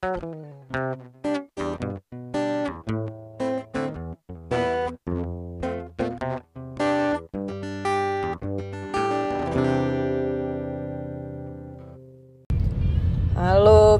[0.00, 0.16] Halo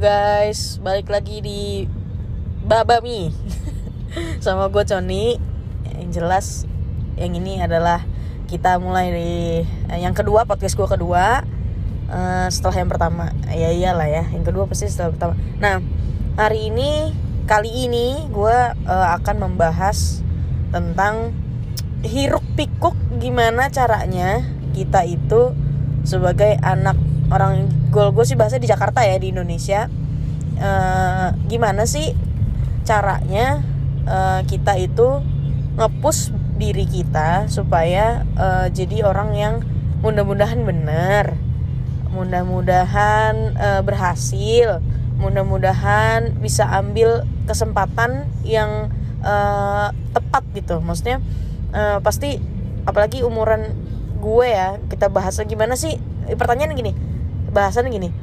[0.01, 1.85] guys, balik lagi di
[2.65, 3.29] Babami.
[4.41, 5.37] Sama gue Coni.
[6.01, 6.65] Yang jelas
[7.21, 8.09] yang ini adalah
[8.49, 11.45] kita mulai dari eh, yang kedua podcast gue kedua
[12.11, 13.33] uh, setelah yang pertama.
[13.49, 14.25] Ya iyalah ya.
[14.29, 15.35] Yang kedua pasti setelah pertama.
[15.63, 15.81] Nah
[16.37, 17.15] hari ini
[17.47, 20.23] kali ini gue uh, akan membahas
[20.71, 21.35] tentang
[22.07, 25.53] hiruk pikuk gimana caranya kita itu
[26.07, 26.97] sebagai anak
[27.29, 29.89] orang gue gue sih bahasa di Jakarta ya di Indonesia.
[30.61, 32.13] Uh, gimana sih
[32.85, 33.65] caranya
[34.05, 35.25] uh, kita itu
[35.81, 39.55] ngepush diri kita supaya uh, jadi orang yang
[40.05, 41.40] mudah-mudahan benar
[42.11, 44.83] mudah-mudahan uh, berhasil.
[45.21, 48.89] Mudah-mudahan bisa ambil kesempatan yang
[49.21, 50.81] uh, tepat gitu.
[50.81, 51.21] Maksudnya
[51.77, 52.41] uh, pasti
[52.89, 53.77] apalagi umuran
[54.21, 56.01] gue ya kita bahas gimana sih?
[56.37, 56.93] Pertanyaan gini
[57.51, 58.15] bahasan gini.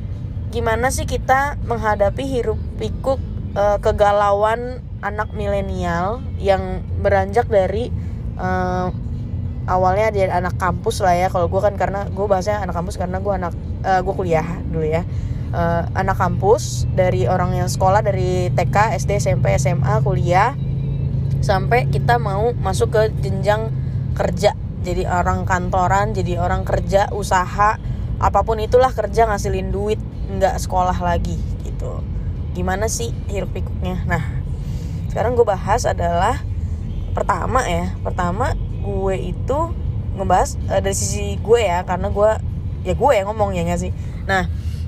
[0.50, 3.20] Gimana sih kita menghadapi hiruk pikuk
[3.54, 7.92] uh, kegalauan anak milenial yang beranjak dari
[8.40, 8.90] uh,
[9.68, 13.20] awalnya dia anak kampus lah ya kalau gue kan karena gue bahasnya anak kampus karena
[13.20, 13.54] gue anak
[13.88, 15.08] uh, gue kuliah dulu ya.
[15.48, 20.60] Uh, anak kampus dari orang yang sekolah dari TK SD SMP SMA kuliah.
[21.40, 23.72] Sampai kita mau masuk ke jenjang
[24.12, 24.52] kerja.
[24.84, 27.80] Jadi orang kantoran jadi orang kerja usaha
[28.18, 32.04] apa pun itulah kerja ngasilin duit nggak sekolah lagi gitu.
[32.52, 34.04] Gimana sih hiruk pikuknya?
[34.04, 34.24] Nah
[35.08, 36.44] sekarang gue bahas adalah
[37.16, 37.96] pertama ya.
[38.04, 39.60] Pertama gue itu
[40.18, 42.32] ngebahas uh, dari sisi gue ya karena gue
[42.86, 43.92] ya gue yang ngomong ya nggak sih?
[44.30, 44.46] Nah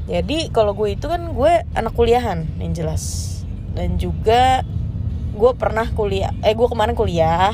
[0.10, 3.26] jadi kalau gue itu kan gue anak kuliahan yang jelas.
[3.78, 4.66] Dan juga
[5.38, 7.54] gue pernah kuliah eh gue kemarin kuliah.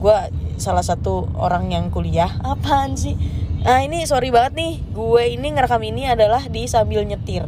[0.00, 0.16] Gue
[0.56, 2.32] salah satu orang yang kuliah.
[2.40, 3.14] Apaan sih?
[3.62, 4.74] Nah ini sorry banget nih.
[4.90, 7.46] Gue ini ngerekam ini adalah di sambil nyetir.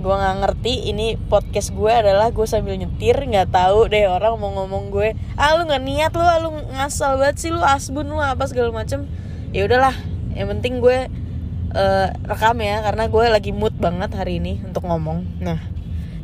[0.00, 3.20] Gue gak ngerti ini podcast gue adalah gue sambil nyetir.
[3.20, 5.12] Gak tahu deh orang mau ngomong gue.
[5.36, 8.72] Ah lu gak niat lu, ah, lu ngasal banget sih lu asbun lu apa segala
[8.72, 9.04] macem.
[9.50, 9.92] Ya udahlah
[10.34, 11.10] yang penting gue
[11.74, 15.26] uh, rekam ya Karena gue lagi mood banget hari ini untuk ngomong.
[15.42, 15.60] Nah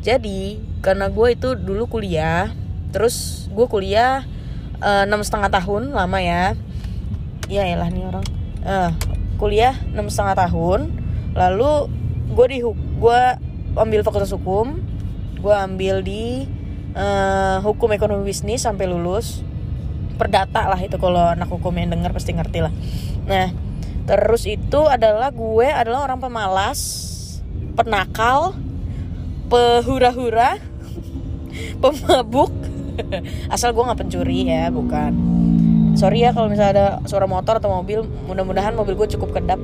[0.07, 2.55] jadi karena gue itu dulu kuliah
[2.95, 4.23] Terus gue kuliah
[4.79, 6.55] eh, enam setengah tahun lama ya.
[7.51, 8.27] Iya lah nih orang.
[8.67, 8.91] Uh,
[9.39, 10.91] kuliah enam setengah tahun
[11.37, 11.87] lalu
[12.35, 12.59] gue di
[12.99, 13.21] gue
[13.77, 14.81] ambil fakultas hukum
[15.39, 16.49] gue ambil di
[16.97, 19.45] uh, hukum ekonomi bisnis sampai lulus.
[20.17, 22.73] Perdata lah itu kalau anak hukum yang denger pasti ngerti lah.
[23.29, 23.66] Nah
[24.07, 26.81] terus itu adalah gue adalah orang pemalas
[27.77, 28.55] penakal
[29.51, 30.59] pehura-hura
[31.83, 32.53] pemabuk.
[33.55, 35.13] Asal gue nggak pencuri ya bukan.
[35.97, 39.61] Sorry ya kalau misalnya ada suara motor atau mobil mudah-mudahan mobil gue cukup kedap.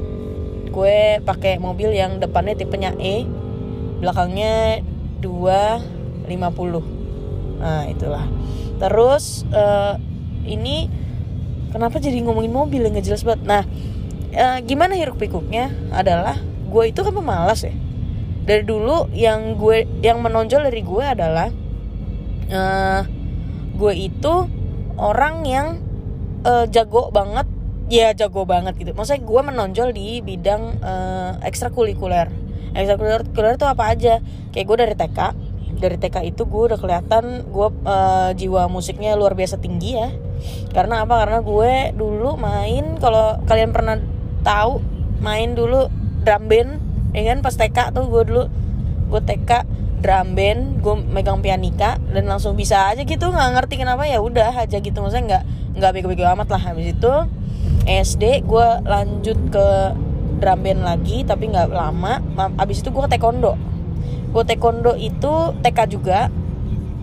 [0.73, 3.25] Gue pakai mobil yang depannya tipenya E
[4.03, 4.83] belakangnya
[5.23, 6.27] 250
[7.63, 8.27] nah itulah.
[8.83, 9.95] Terus uh,
[10.43, 10.91] ini
[11.71, 13.47] kenapa jadi ngomongin mobil yang gak jelas banget?
[13.47, 13.63] Nah
[14.33, 15.73] uh, gimana hiruk pikuknya?
[15.93, 17.75] Adalah gue itu kan pemalas ya.
[18.43, 21.49] Dari dulu yang gue yang menonjol dari gue adalah
[22.51, 23.03] uh,
[23.77, 24.35] gue itu
[24.99, 25.67] orang yang
[26.45, 27.47] uh, jago banget.
[27.93, 28.97] Ya jago banget gitu.
[28.97, 32.33] Maksudnya gue menonjol di bidang uh, ekstrakurikuler.
[32.73, 34.25] Ekstrakurikuler itu apa aja?
[34.49, 35.21] Kayak gue dari TK
[35.83, 40.15] dari TK itu gue udah kelihatan gue uh, jiwa musiknya luar biasa tinggi ya.
[40.71, 41.27] Karena apa?
[41.27, 43.99] Karena gue dulu main kalau kalian pernah
[44.43, 44.83] tahu
[45.23, 45.89] main dulu
[46.27, 46.71] drum band.
[47.13, 48.45] Ya kan pas TK tuh gue dulu
[49.13, 49.51] gue TK
[50.03, 54.51] drum band gue megang pianika dan langsung bisa aja gitu nggak ngerti kenapa ya udah
[54.53, 54.99] aja gitu.
[54.99, 55.45] Maksudnya nggak
[55.79, 57.13] nggak bego-bego amat lah habis itu.
[57.83, 59.67] SD gue lanjut ke
[60.43, 62.19] drum band lagi tapi nggak lama.
[62.59, 63.55] Habis itu gue ke taekwondo.
[64.33, 65.33] Gue taekwondo itu
[65.63, 66.33] TK juga.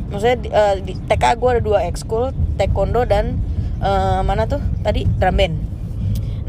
[0.10, 3.38] Maksudnya uh, di TK gue ada dua ekskul taekwondo dan
[3.80, 4.60] uh, mana tuh?
[4.82, 5.69] Tadi drum band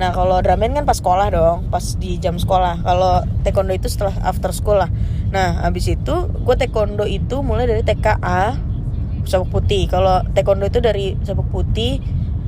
[0.01, 2.81] nah kalau drum band kan pas sekolah dong pas di jam sekolah.
[2.81, 4.89] Kalau taekwondo itu setelah after school lah.
[5.29, 8.57] Nah habis itu gue taekwondo itu mulai dari TKA
[9.29, 9.85] sabuk putih.
[9.93, 12.01] Kalau taekwondo itu dari sabuk putih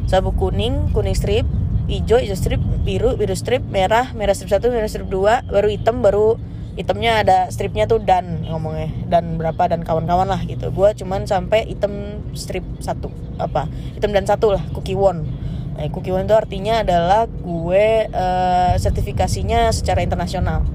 [0.08, 1.44] sabuk kuning kuning strip
[1.92, 2.58] hijau hijau strip
[2.88, 6.40] biru biru strip merah merah strip satu merah strip dua baru hitam baru
[6.72, 8.88] hitamnya ada stripnya tuh dan ngomongnya.
[9.12, 10.72] Dan berapa dan kawan-kawan lah gitu.
[10.72, 15.41] Gue cuman sampai hitam strip satu apa hitam dan satu lah cookie one
[15.72, 20.68] nah one itu artinya adalah gue uh, sertifikasinya secara internasional.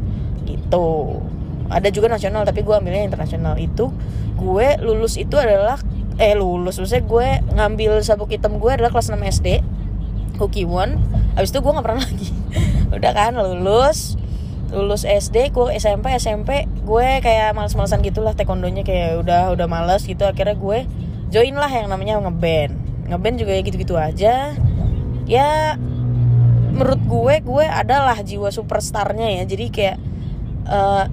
[0.44, 0.90] Gitu.
[1.70, 3.56] Ada juga nasional tapi gue ambilnya internasional.
[3.62, 3.94] Itu
[4.38, 5.78] gue lulus itu adalah
[6.18, 9.48] eh lulus maksudnya gue ngambil sabuk hitam gue adalah kelas 6 SD
[10.42, 10.98] Hoki One.
[11.38, 12.30] Abis itu gue nggak pernah lagi.
[12.98, 14.18] Udah kan lulus.
[14.68, 20.28] Lulus SD gue SMP SMP gue kayak males-malesan gitulah taekwondonya kayak udah udah males gitu.
[20.28, 20.84] Akhirnya gue
[21.32, 22.76] join lah yang namanya ngeband.
[23.08, 24.52] Ngeband juga ya gitu-gitu aja
[25.28, 25.76] ya
[26.78, 29.44] menurut gue gue adalah jiwa superstarnya ya.
[29.44, 29.98] Jadi kayak
[30.70, 31.06] uh,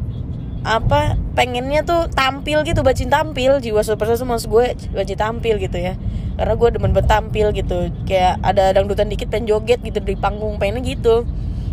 [0.65, 3.59] apa pengennya tuh tampil gitu bacin tampil.
[3.59, 4.65] Jiwa superstar maksud gue
[4.95, 5.99] bacin tampil gitu ya.
[6.39, 7.91] Karena gue demen bertampil gitu.
[8.07, 11.27] Kayak ada dangdutan dikit pengen joget gitu di panggung pengennya gitu.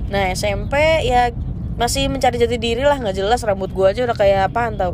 [0.10, 1.32] Nah SMP ya
[1.80, 4.94] masih mencari jati diri lah nggak jelas rambut gue aja udah kayak apa tau.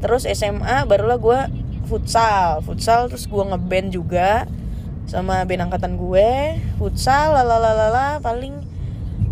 [0.00, 1.40] Terus SMA barulah gue
[1.86, 2.64] futsal.
[2.64, 4.48] Futsal terus gue ngeband juga
[5.10, 8.62] sama band angkatan gue futsal lalalala paling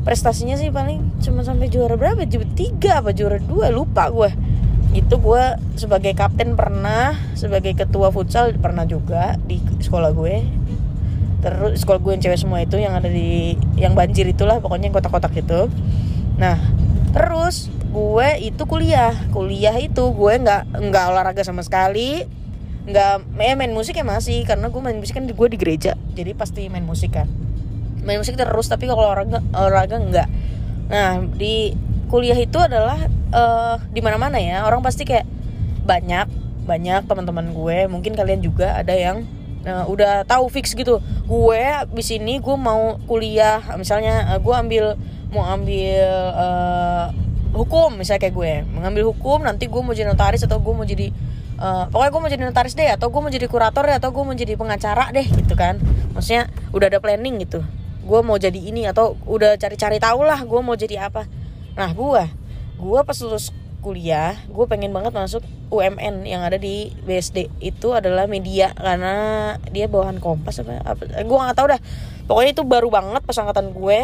[0.03, 2.27] prestasinya sih paling cuma sampai juara berapa?
[2.27, 3.71] Juara tiga apa juara dua?
[3.71, 4.35] Lupa gue
[4.91, 5.45] itu gue
[5.79, 10.43] sebagai kapten pernah sebagai ketua futsal pernah juga di sekolah gue.
[11.39, 15.31] Terus sekolah gue yang cewek semua itu yang ada di yang banjir itulah pokoknya kotak-kotak
[15.39, 15.71] itu.
[16.43, 16.59] Nah
[17.15, 19.15] terus gue itu kuliah.
[19.31, 22.27] Kuliah itu gue nggak nggak olahraga sama sekali
[22.89, 26.33] nggak main, main musik ya masih karena gue main musik kan gue di gereja jadi
[26.33, 27.29] pasti main musik kan.
[28.03, 30.29] Main musik terus tapi kalau olahraga olahraga enggak
[30.89, 31.77] nah di
[32.09, 32.97] kuliah itu adalah
[33.37, 35.29] uh, di mana mana ya orang pasti kayak
[35.85, 36.25] banyak
[36.65, 39.29] banyak teman-teman gue mungkin kalian juga ada yang
[39.65, 41.01] uh, udah tahu fix gitu.
[41.25, 44.85] Gue di sini gue mau kuliah misalnya uh, gue ambil
[45.33, 46.05] mau ambil
[46.37, 47.07] uh,
[47.57, 48.53] hukum misalnya kayak gue.
[48.69, 51.09] Mengambil hukum nanti gue mau jadi notaris atau gue mau jadi
[51.59, 54.25] uh, pokoknya gue mau jadi notaris deh atau gue mau jadi kurator deh atau gue
[54.25, 55.77] mau jadi pengacara deh gitu kan.
[56.15, 57.61] Maksudnya udah ada planning gitu.
[58.07, 61.29] Gue mau jadi ini atau udah cari-cari tahu lah gue mau jadi apa.
[61.77, 62.23] Nah gue
[62.79, 68.27] gue pas lulus kuliah gue pengen banget masuk UMN yang ada di BSD itu adalah
[68.27, 71.81] media karena dia bawahan kompas apa, apa eh, gue nggak tahu dah.
[72.29, 74.01] Pokoknya itu baru banget pas angkatan gue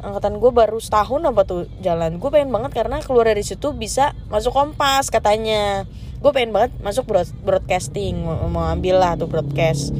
[0.00, 2.16] angkatan gue baru setahun apa tuh jalan.
[2.16, 5.84] Gue pengen banget karena keluar dari situ bisa masuk kompas katanya.
[6.20, 7.08] Gue pengen banget masuk
[7.44, 9.92] broadcasting mau ambil lah tuh broadcast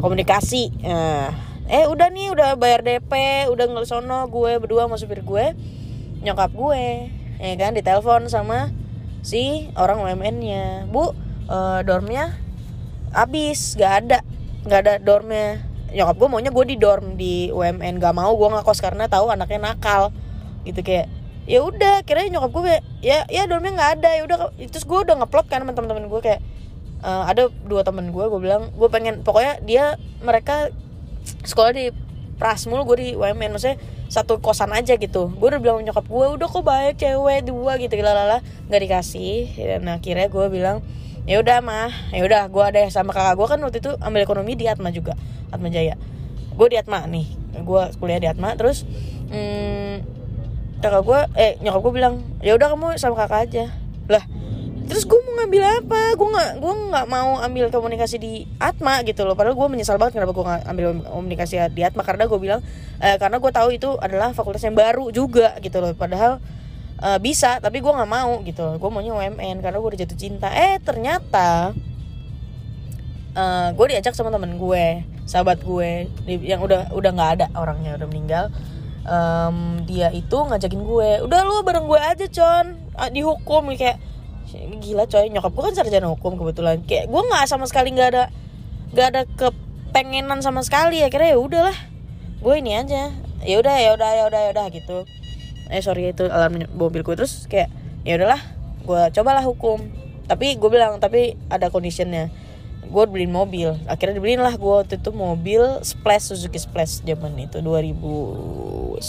[0.00, 0.72] komunikasi.
[0.80, 5.54] Nah, eh udah nih udah bayar DP udah ngelesono gue berdua sama supir gue
[6.26, 8.74] nyokap gue ya kan ditelepon sama
[9.22, 11.14] si orang UMN-nya bu
[11.46, 12.34] uh, dormnya
[13.14, 14.18] habis gak ada
[14.66, 15.62] gak ada dormnya
[15.94, 19.72] nyokap gue maunya gue di dorm di UMN gak mau gue ngekos karena tahu anaknya
[19.72, 20.14] nakal.
[20.66, 21.08] Gitu kayak
[21.48, 24.38] ya udah kira nyokap gue ya ya dormnya nggak ada ya udah.
[24.56, 26.40] Terus gue udah ngeplot kan sama teman-teman gue kayak
[27.02, 29.84] uh, ada dua temen gue gue bilang gue pengen pokoknya dia
[30.20, 30.68] mereka
[31.44, 31.92] sekolah di
[32.40, 33.76] Prasmul gue di UMN maksudnya
[34.08, 35.28] satu kosan aja gitu.
[35.36, 38.40] Gue udah bilang nyokap gue udah kok baik cewek dua gitu lalala
[38.72, 39.54] nggak dikasih.
[39.54, 40.80] Dan akhirnya gue bilang
[41.28, 44.56] ya udah mah ya udah gue ada sama kakak gue kan waktu itu ambil ekonomi
[44.56, 45.14] di Atma juga
[45.52, 45.98] Atma Jaya.
[46.54, 47.26] Gue di Atma nih.
[47.60, 48.86] Gue kuliah di Atma terus
[49.28, 50.04] hmm,
[50.80, 53.64] kakak gue eh nyokap gue bilang ya udah kamu sama kakak aja.
[54.08, 54.24] Lah
[54.90, 56.18] terus gue mau ngambil apa?
[56.18, 59.38] Gue nggak gue nggak mau ambil komunikasi di Atma gitu loh.
[59.38, 62.02] Padahal gue menyesal banget kenapa gue nggak ambil komunikasi di Atma.
[62.02, 62.60] Karena gue bilang
[62.98, 65.94] eh, karena gue tahu itu adalah fakultas yang baru juga gitu loh.
[65.94, 66.42] Padahal
[67.00, 68.76] eh, bisa tapi gue nggak mau gitu.
[68.76, 70.48] Gue maunya UMN karena gue udah jatuh cinta.
[70.52, 71.72] Eh ternyata
[73.34, 78.08] eh, gue diajak sama temen gue sahabat gue yang udah udah nggak ada orangnya udah
[78.10, 78.44] meninggal.
[79.00, 82.76] Um, dia itu ngajakin gue udah lu bareng gue aja con.
[83.14, 83.96] Dihukum kayak
[84.82, 86.84] gila coy nyokap gue kan sarjana hukum kebetulan.
[86.84, 88.24] Kayak gue nggak sama sekali nggak ada
[88.90, 91.76] nggak ada kepengenan sama sekali akhirnya ya udahlah
[92.44, 93.14] gue ini aja.
[93.40, 95.08] Ya udah ya udah ya udah ya udah gitu
[95.70, 97.14] eh sorry itu alarm mobilku.
[97.14, 97.70] Terus kayak
[98.02, 98.42] ya udahlah
[98.84, 99.80] gue cobalah hukum.
[100.26, 102.28] Tapi gue bilang tapi ada conditionnya.
[102.90, 103.78] Gue beliin mobil.
[103.86, 109.00] Akhirnya dibeliin lah gue waktu itu mobil splash Suzuki splash zaman itu 2010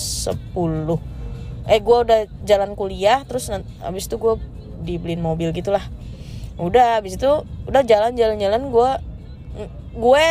[1.70, 3.54] eh gue udah jalan kuliah terus
[3.86, 4.34] abis itu gue
[4.86, 5.82] dibeliin mobil gitulah.
[6.62, 7.32] Udah habis itu
[7.70, 8.90] udah jalan jalan jalan gue
[9.98, 10.24] gue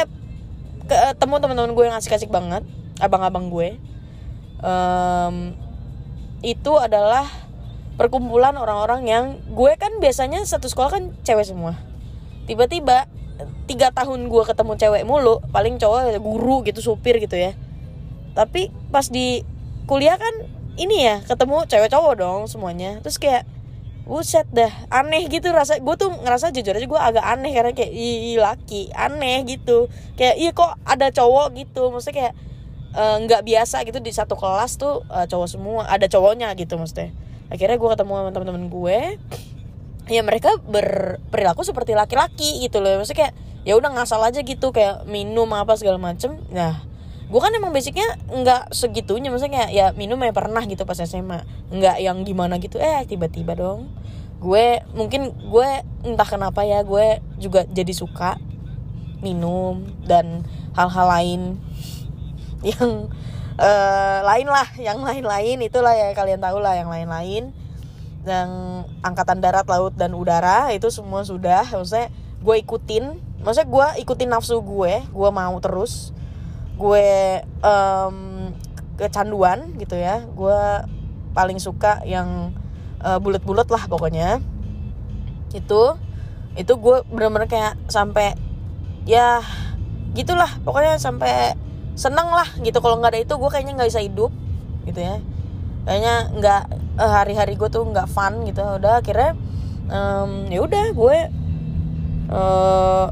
[0.91, 2.67] ketemu teman-teman gue yang asik-asik banget
[2.99, 3.79] abang-abang gue
[4.65, 5.55] um,
[6.41, 7.29] itu adalah
[8.01, 11.77] perkumpulan orang-orang yang gue kan biasanya satu sekolah kan cewek semua.
[12.49, 13.05] Tiba-tiba
[13.69, 17.53] tiga tahun gue ketemu cewek mulu paling cowok guru gitu supir gitu ya.
[18.33, 19.45] Tapi pas di
[19.85, 20.33] kuliah kan
[20.81, 23.01] ini ya ketemu cewek cowok dong semuanya.
[23.05, 23.45] Terus kayak
[24.11, 27.95] Buset dah, aneh gitu rasa Gue tuh ngerasa jujur aja gue agak aneh Karena kayak
[27.95, 29.87] ih laki, aneh gitu.
[30.19, 31.95] Kayak iya kok ada cowok gitu?
[31.95, 32.35] Maksudnya kayak
[32.91, 37.15] nggak uh, biasa gitu di satu kelas tuh uh, cowok semua Ada cowoknya gitu maksudnya.
[37.51, 38.99] Akhirnya gue ketemu sama teman-teman gue.
[40.11, 42.99] Ya mereka berperilaku seperti laki-laki gitu loh.
[42.99, 46.39] Maksudnya kayak ya udah ngasal aja gitu kayak minum apa segala macem.
[46.51, 46.83] Nah
[47.31, 49.31] gue kan emang basicnya nggak segitunya.
[49.31, 53.55] Maksudnya kayak ya minum ya pernah gitu pas SMA nggak yang gimana gitu eh tiba-tiba
[53.55, 53.87] dong.
[54.43, 55.69] Gue mungkin gue
[56.03, 58.35] entah kenapa ya gue juga jadi suka
[59.21, 61.41] minum dan hal-hal lain
[62.61, 63.09] yang
[63.57, 67.53] uh, lain lah yang lain-lain itulah ya kalian tahu lah yang lain-lain.
[68.21, 68.51] Yang
[69.01, 71.65] angkatan darat laut dan udara itu semua sudah.
[71.65, 73.05] Maksudnya gue ikutin
[73.41, 76.13] maksudnya gue ikutin nafsu gue gue mau terus.
[76.77, 78.53] Gue um,
[79.01, 80.21] kecanduan gitu ya.
[80.37, 80.61] Gue
[81.33, 82.53] paling suka yang
[83.01, 84.45] uh, bulat-bulat lah pokoknya.
[85.57, 85.97] Itu
[86.59, 88.37] itu gue bener-bener kayak sampai
[89.09, 89.41] ya
[90.13, 90.61] gitulah.
[90.61, 91.57] Pokoknya sampai
[92.01, 92.81] seneng lah gitu.
[92.81, 94.33] Kalau nggak ada itu gue kayaknya nggak bisa hidup
[94.89, 95.21] gitu ya.
[95.85, 96.63] Kayaknya nggak
[96.97, 98.65] uh, hari-hari gue tuh nggak fun gitu.
[98.65, 99.37] Udah akhirnya
[99.93, 101.17] um, ya udah gue
[102.33, 103.07] uh,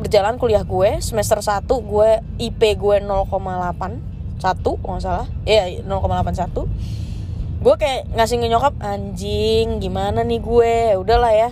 [0.00, 2.10] berjalan kuliah gue semester 1 gue
[2.40, 5.28] IP gue 0,8 satu nggak salah.
[5.44, 6.64] Ya yeah, 0,81
[7.58, 10.96] gue kayak ngasih nyokap anjing gimana nih gue?
[10.96, 11.50] Udahlah ya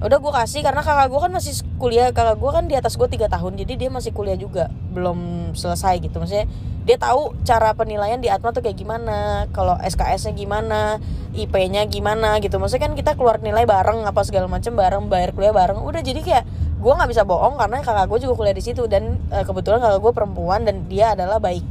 [0.00, 3.04] udah gue kasih karena kakak gue kan masih kuliah kakak gue kan di atas gue
[3.04, 6.16] tiga tahun jadi dia masih kuliah juga belum selesai gitu.
[6.16, 6.48] Maksudnya
[6.88, 10.96] dia tahu cara penilaian di Atma tuh kayak gimana kalau SKS-nya gimana
[11.36, 12.56] IP-nya gimana gitu.
[12.56, 15.84] Maksudnya kan kita keluar nilai bareng apa segala macam bareng bayar kuliah bareng.
[15.84, 16.44] Udah jadi kayak
[16.80, 18.88] gue nggak bisa bohong karena kakak gue juga kuliah di situ.
[18.88, 21.68] Dan e, kebetulan kakak gue perempuan dan dia adalah baik.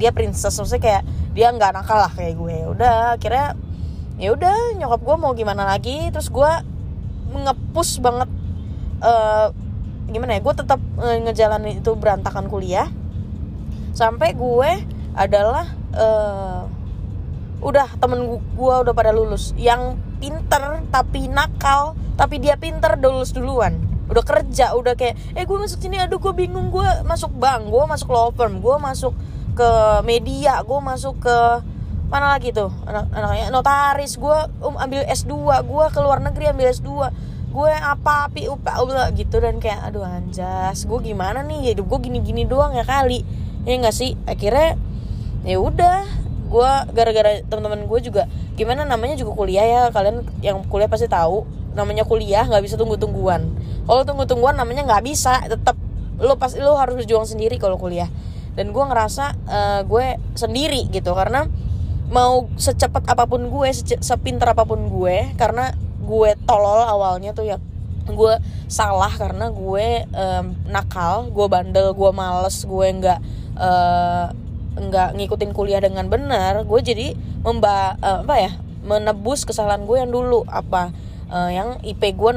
[0.00, 1.02] Dia princess maksudnya kayak
[1.36, 2.56] dia nggak nakal lah kayak gue.
[2.72, 3.52] Udah akhirnya
[4.16, 6.08] ya udah nyokap gue mau gimana lagi?
[6.08, 6.71] Terus gue
[7.32, 8.28] ngepus banget
[9.00, 9.48] uh,
[10.12, 12.88] gimana ya gue tetap ngejalanin itu berantakan kuliah.
[13.96, 14.70] Sampai gue
[15.16, 16.64] adalah uh,
[17.62, 19.56] udah temen gue udah pada lulus.
[19.56, 23.80] Yang pinter tapi nakal tapi dia pinter udah lulus duluan.
[24.12, 27.84] Udah kerja udah kayak eh gue masuk sini aduh gue bingung gue masuk bank gue
[27.88, 29.16] masuk law firm gue masuk
[29.52, 29.70] ke
[30.04, 31.36] media gue masuk ke
[32.12, 32.68] mana lagi tuh?
[32.84, 33.48] Anak anaknya.
[33.48, 35.32] Notaris gue um, ambil S2
[35.64, 36.90] gue ke luar negeri ambil S2
[37.52, 38.76] gue apa api upa
[39.16, 39.40] gitu.
[39.40, 40.84] Dan kayak aduh anjas.
[40.84, 41.72] Gue gimana nih?
[41.72, 43.24] Hidup gue gini gini doang ya kali.
[43.64, 44.12] Ya nggak sih?
[44.28, 44.76] Akhirnya
[45.48, 46.04] ya udah.
[46.52, 48.28] Gue gara-gara teman-teman gue juga
[48.60, 48.84] gimana?
[48.84, 49.82] Namanya juga kuliah ya.
[49.88, 51.48] Kalian yang kuliah pasti tahu.
[51.72, 53.48] Namanya kuliah nggak bisa tunggu tungguan
[53.82, 55.42] kalau tunggu tungguan namanya nggak bisa.
[55.46, 55.74] Tetap
[56.22, 58.06] lo pas lo harus berjuang sendiri kalau kuliah.
[58.54, 61.16] Dan gue ngerasa uh, gue sendiri gitu.
[61.16, 61.48] Karena
[62.12, 63.68] mau secepat apa pun gue
[64.04, 65.72] sepintar apa pun gue karena
[66.04, 67.56] gue tolol awalnya tuh ya
[68.04, 68.34] gue
[68.68, 73.20] salah karena gue um, nakal gue bandel gue males gue nggak
[73.56, 74.28] uh,
[75.16, 78.52] ngikutin kuliah dengan benar gue jadi memba uh, apa ya
[78.82, 80.44] menebus kesalahan gue yang dulu.
[80.46, 80.90] Apa?
[81.32, 82.30] Uh, yang IP gue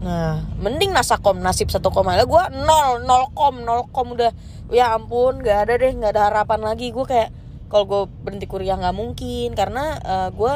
[0.00, 2.14] nah mending nasakom nasib satu koma.
[2.14, 4.30] Lah gue nol nol kom nol kom udah.
[4.70, 6.94] Ya ampun nggak ada deh nggak ada harapan lagi.
[6.94, 7.34] Gue kayak
[7.70, 10.54] kalau gue berhenti kuliah nggak mungkin karena uh, gue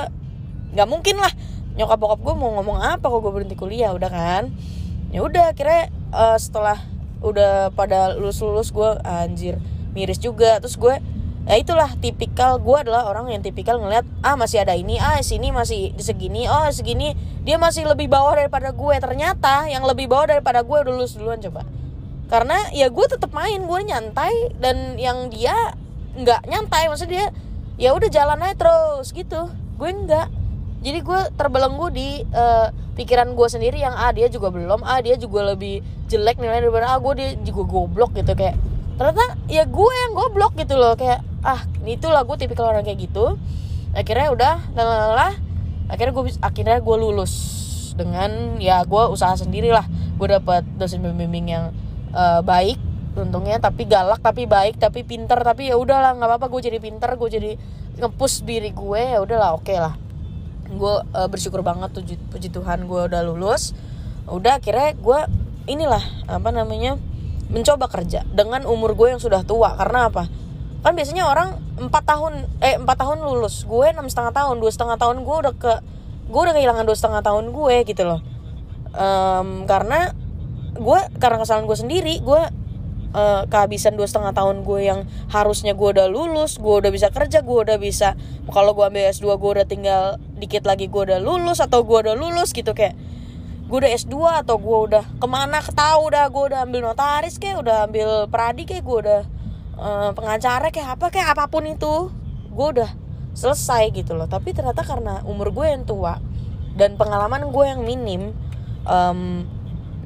[0.74, 1.30] nggak mungkin lah
[1.78, 4.50] nyokap bokap gue mau ngomong apa kalau gue berhenti kuliah udah kan?
[5.14, 6.82] Ya udah kira uh, setelah
[7.22, 9.62] udah pada lulus lulus gue anjir
[9.94, 10.58] miris juga.
[10.58, 10.98] Terus gue
[11.46, 15.54] ya itulah tipikal gue adalah orang yang tipikal ngeliat ah masih ada ini ah sini
[15.54, 17.14] masih di segini oh segini.
[17.46, 21.38] Dia masih lebih bawah daripada gue ternyata yang lebih bawah daripada gue udah lulus duluan
[21.38, 21.62] coba.
[22.26, 25.54] Karena ya gue tetap main gue nyantai dan yang dia
[26.14, 27.26] nggak nyantai maksudnya dia
[27.74, 29.50] ya udah jalan aja terus gitu.
[29.78, 30.30] Gue enggak
[30.84, 34.84] jadi gue terbelenggu di uh, pikiran gue sendiri yang ah dia juga belum.
[34.84, 38.54] Ah dia juga lebih jelek nilainya daripada ah gue dia juga goblok gitu kayak.
[38.94, 40.94] Ternyata ya gue yang goblok gitu loh.
[40.94, 43.40] Kayak ah itulah gue tipikal orang kayak gitu.
[43.96, 44.54] Akhirnya udah
[45.14, 45.32] lah
[45.88, 47.32] akhirnya gue akhirnya gue lulus
[47.94, 49.86] dengan ya gue usaha sendiri lah
[50.18, 51.64] gue dapet dosen pembimbing yang
[52.10, 52.80] uh, baik
[53.14, 57.14] untungnya tapi galak tapi baik tapi pinter tapi ya udahlah nggak apa-apa gue jadi pinter
[57.14, 57.50] gue jadi
[58.02, 59.94] ngepus diri gue ya udahlah oke okay lah.
[60.74, 63.70] Gue uh, bersyukur banget puji, puji Tuhan gue udah lulus.
[64.26, 65.20] Udah akhirnya gue
[65.70, 66.98] inilah apa namanya
[67.52, 69.78] mencoba kerja dengan umur gue yang sudah tua.
[69.78, 70.26] Karena apa?
[70.82, 74.94] Kan biasanya orang empat tahun eh empat tahun lulus gue enam setengah tahun dua setengah
[74.98, 75.72] tahun gue udah ke
[76.30, 78.20] gue udah kehilangan dua setengah tahun gue gitu loh.
[78.94, 80.10] Um, karena
[80.74, 82.42] gue karena kesalahan gue sendiri gue
[83.14, 87.40] uh, kehabisan dua setengah tahun gue yang harusnya gue udah lulus gue udah bisa kerja
[87.40, 88.18] gue udah bisa
[88.50, 90.02] kalau gue ambil S2 gue udah tinggal
[90.36, 92.98] dikit lagi gue udah lulus atau gue udah lulus gitu kayak
[93.64, 97.64] gue udah S2 atau gue udah ke mana ketahu udah gue udah ambil notaris kayak
[97.64, 99.22] udah ambil peradi kayak gue udah
[99.78, 102.12] uh, pengacara kayak apa kayak apa pun itu
[102.52, 102.90] gue udah
[103.34, 106.20] selesai gitu loh tapi ternyata karena umur gue yang tua
[106.76, 108.36] dan pengalaman gue yang minim
[108.84, 109.48] um,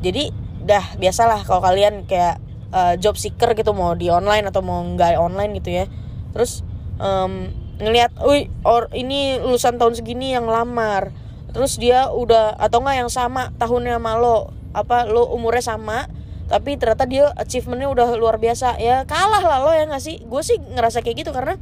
[0.00, 0.30] jadi
[0.64, 2.40] dah biasalah kalau kalian kayak
[2.72, 5.84] uh, job seeker gitu mau di online atau mau nggak online gitu ya.
[6.32, 6.62] Terus
[7.00, 11.14] um, ngelihat, wih or ini lulusan tahun segini yang lamar.
[11.54, 16.06] Terus dia udah atau enggak yang sama tahunnya sama lo apa lo umurnya sama
[16.48, 18.76] tapi ternyata dia achievementnya udah luar biasa.
[18.80, 20.20] Ya kalah lah lo ya nggak sih?
[20.24, 21.56] Gue sih ngerasa kayak gitu karena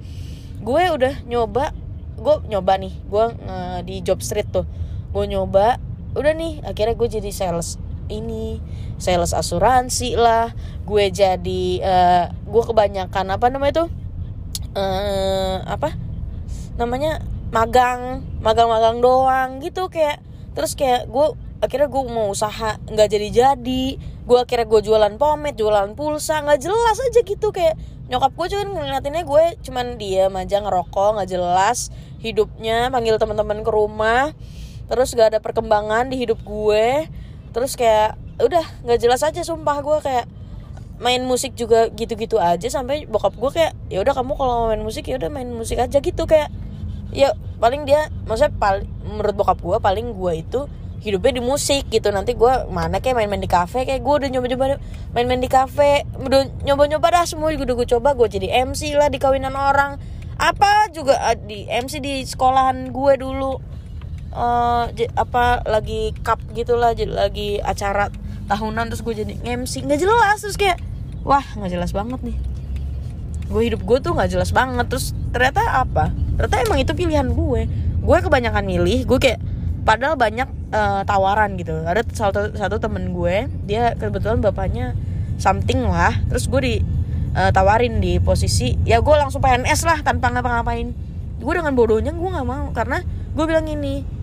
[0.63, 1.71] gue udah nyoba
[2.17, 4.67] gue nyoba nih gue uh, di job street tuh.
[5.15, 5.79] Gue nyoba
[6.17, 7.77] udah nih akhirnya gue jadi sales
[8.09, 8.59] ini
[8.97, 10.53] sales asuransi lah
[10.87, 13.89] gue jadi uh, gue kebanyakan apa namanya tuh
[14.77, 15.95] uh, apa
[16.77, 20.21] namanya magang magang-magang doang gitu kayak
[20.53, 25.57] terus kayak gue akhirnya gue mau usaha nggak jadi jadi gue akhirnya gue jualan pomade
[25.57, 30.57] jualan pulsa nggak jelas aja gitu kayak nyokap gue cuman ngeliatinnya gue cuman dia aja
[30.63, 31.91] ngerokok nggak jelas
[32.23, 34.31] hidupnya panggil teman-teman ke rumah
[34.87, 37.11] terus gak ada perkembangan di hidup gue
[37.57, 40.29] terus kayak udah nggak jelas aja sumpah gue kayak
[41.01, 45.09] main musik juga gitu-gitu aja sampai bokap gue kayak ya udah kamu kalau main musik
[45.09, 46.53] ya udah main musik aja gitu kayak.
[47.17, 50.61] Ya paling dia maksudnya paling menurut bokap gue paling gue itu
[51.01, 52.09] hidupnya di musik gitu.
[52.13, 54.65] Nanti gue mana kayak main-main di kafe kayak gue udah nyoba-nyoba
[55.17, 59.17] main-main di kafe udah nyoba-nyoba dah semua udah gue coba gue jadi MC lah di
[59.21, 59.97] kawinan orang.
[60.37, 63.76] Apa juga di MC di sekolahan gue dulu
[64.37, 64.85] uh,
[65.17, 68.13] apa lagi cup gitulah lagi acara
[68.47, 70.79] tahunan terus gue jadi MC nggak jelas terus kayak
[71.27, 72.37] wah nggak jelas banget nih.
[73.51, 74.87] Gue hidup gue tuh nggak jelas banget.
[74.87, 76.15] Terus ternyata apa?
[76.39, 77.63] Ternyata emang itu pilihan gue.
[78.07, 79.41] Gue kebanyakan milih gue kayak
[79.83, 81.75] padahal banyak uh, tawaran gitu.
[81.83, 84.95] Ada satu satu temen gue dia kebetulan bapaknya
[85.43, 86.15] something lah.
[86.31, 86.75] Terus gue di
[87.35, 90.95] uh, tawarin di posisi ya gue langsung PNS lah tanpa ngapa-ngapain.
[91.43, 93.03] Gue dengan bodohnya gue nggak mau karena
[93.37, 94.16] gue bilang ini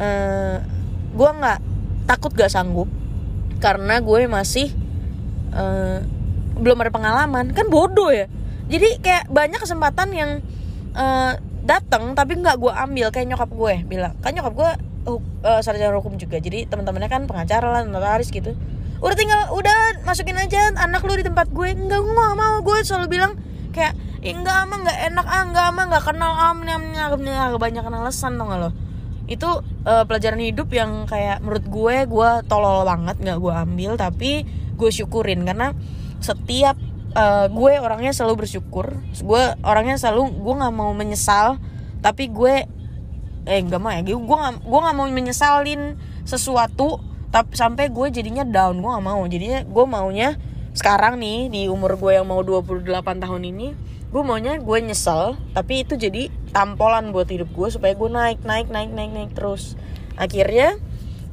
[0.00, 0.56] uh,
[1.12, 1.58] gue nggak
[2.08, 2.88] takut gak sanggup
[3.60, 4.72] karena gue masih
[5.52, 6.00] uh,
[6.56, 7.52] belum ada pengalaman.
[7.52, 8.26] Kan bodoh ya.
[8.66, 10.30] Jadi kayak banyak kesempatan yang
[10.96, 13.06] uh, datang tapi nggak gue ambil.
[13.12, 14.16] Kayak nyokap gue bilang.
[14.24, 14.70] Kan nyokap gue
[15.44, 16.40] uh, sarjana hukum juga.
[16.40, 18.56] Jadi teman-temannya kan pengacara lah notaris gitu.
[19.00, 21.68] Udah tinggal udah masukin aja anak lu di tempat gue.
[21.76, 22.64] Enggak gue gak mau.
[22.64, 23.32] Gue selalu bilang
[23.70, 28.52] kayak enggak ama nggak enak ah enggak ama nggak kenal am amnya kebanyakan alasan dong
[28.52, 28.89] lo
[29.30, 29.46] itu
[29.86, 34.42] uh, pelajaran hidup yang kayak menurut gue gue tolol banget nggak gue ambil tapi
[34.74, 35.46] gue syukurin.
[35.46, 35.70] Karena
[36.18, 36.74] setiap
[37.14, 38.98] uh, gue orangnya selalu bersyukur.
[39.22, 41.62] Gue orangnya selalu gue nggak mau menyesal
[42.02, 42.66] tapi gue
[43.48, 45.96] eh enggak mau ya gue gak, gue nggak mau menyesalin
[46.28, 48.82] sesuatu tapi sampai gue jadinya down.
[48.82, 49.22] Gue nggak mau.
[49.30, 50.28] Jadinya gue maunya
[50.74, 53.68] sekarang nih di umur gue yang mau 28 tahun ini
[54.10, 58.66] gue maunya gue nyesel tapi itu jadi tampolan buat hidup gue supaya gue naik naik
[58.68, 59.78] naik naik naik terus.
[60.18, 60.74] Akhirnya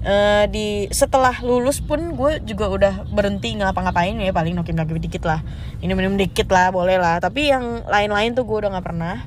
[0.06, 5.26] uh, di setelah lulus pun gue juga udah berhenti ngapa-ngapain ya paling nokim nokim dikit
[5.26, 5.42] lah.
[5.82, 7.18] Ini minum dikit lah boleh lah.
[7.18, 9.26] Tapi yang lain-lain tuh gue udah nggak pernah.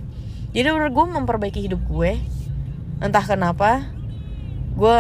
[0.55, 2.23] Jadi menurut gue memperbaiki hidup gue
[3.03, 3.91] entah kenapa
[4.77, 4.99] gue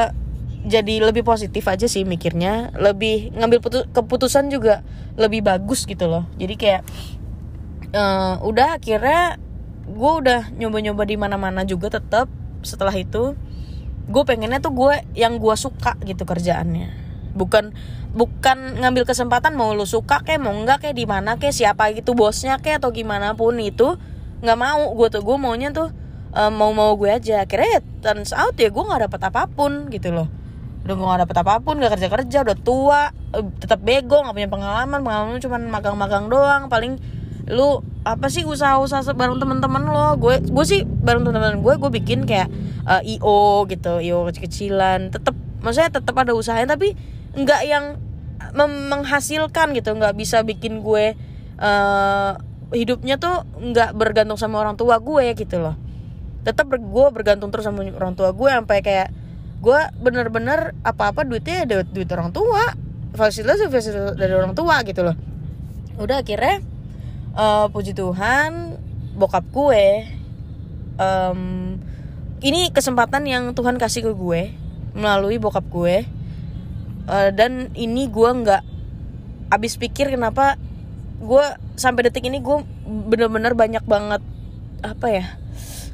[0.61, 2.75] jadi lebih positif aja sih mikirnya.
[2.75, 3.63] Lebih ngambil
[3.95, 4.83] keputusan juga
[5.15, 6.27] lebih bagus gitu loh.
[6.35, 6.83] Jadi kayak
[7.95, 9.39] uh, udah akhirnya
[9.91, 12.31] gue udah nyoba-nyoba di mana-mana juga tetap
[12.63, 13.35] setelah itu.
[14.11, 16.91] Gue pengennya tuh gue yang gue suka gitu kerjaannya.
[17.35, 17.75] Bukan
[18.11, 22.19] bukan ngambil kesempatan mau lu suka kayak mau enggak kayak di mana kayak siapa gitu
[22.19, 23.95] bosnya kayak atau gimana pun itu
[24.43, 24.91] nggak mau.
[24.99, 25.95] Gue tuh gue maunya tuh
[26.35, 27.47] um, mau mau gue aja.
[27.47, 30.27] Akhirnya ya turns out ya gue nggak dapet apa pun gitu loh.
[30.81, 34.35] Udah gue gak dapet apa pun gak kerja kerja udah tua uh, tetap bego nggak
[34.35, 35.01] punya pengalaman.
[35.07, 36.99] Pengalaman cuma magang-magang doang paling
[37.51, 40.17] lu apa sih usaha-usaha bareng teman-teman lo?
[40.17, 42.49] Gue gue sih bareng teman-teman gue gue bikin kayak
[42.87, 45.11] uh, io gitu io kecil-kecilan.
[45.11, 46.95] Tetap maksudnya tetap ada usahanya tapi
[47.35, 47.99] nggak yang
[48.57, 49.93] menghasilkan gitu.
[49.99, 51.19] Nggak bisa bikin gue
[51.61, 52.33] uh,
[52.71, 55.75] hidupnya tuh nggak bergantung sama orang tua gue gitu loh.
[56.47, 59.09] Tetap ber, gue bergantung terus sama orang tua gue sampai kayak
[59.61, 62.73] gue bener-bener apa-apa duitnya ada duit orang tua.
[63.11, 65.19] Fasilitas fasilitas dari orang tua gitu loh.
[66.01, 66.65] Udah akhirnya
[67.35, 68.79] uh, puji Tuhan
[69.19, 70.07] bokap gue
[71.01, 71.77] um,
[72.41, 74.43] ini kesempatan yang Tuhan kasih ke gue
[74.97, 76.09] melalui bokap gue.
[77.11, 78.63] Uh, dan ini gue nggak
[79.51, 80.55] abis pikir kenapa
[81.21, 84.23] gue sampai detik ini gue bener-bener banyak banget
[84.81, 85.27] apa ya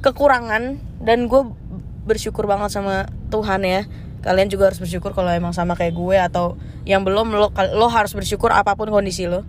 [0.07, 0.79] kekurangan.
[1.03, 1.51] Dan gue
[2.07, 3.83] bersyukur banget sama Tuhan ya.
[4.23, 8.15] Kalian juga harus bersyukur kalau emang sama kayak gue atau yang belum lo lo harus
[8.15, 9.43] bersyukur apa pun kondisi lo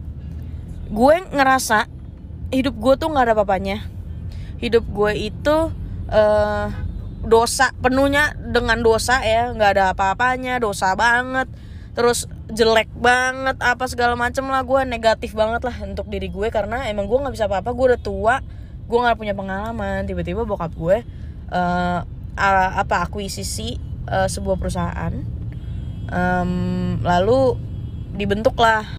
[0.88, 1.88] gue ngerasa
[2.52, 3.84] hidup gue tuh nggak ada papanya
[4.58, 5.58] hidup gue itu
[6.10, 6.67] uh,
[7.28, 11.50] dosa penuhnya dengan dosa ya nggak ada apa-apanya dosa banget.
[11.97, 16.47] Terus jelek banget apa segala macem lah gue negatif banget lah untuk diri gue.
[16.50, 18.36] Karena emang gue nggak bisa apa-apa gue udah tua
[18.88, 20.06] gue nggak punya pengalaman.
[20.06, 21.04] Tiba-tiba bokap gue
[21.52, 22.00] uh,
[22.38, 25.13] apa akuisisi uh, sebuah perusahaan.
[26.08, 27.60] Um, lalu
[28.15, 28.97] dibentuklah